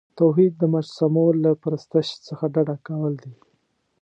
[0.19, 3.33] توحید د مجسمو له پرستش څخه ډډه کول دي.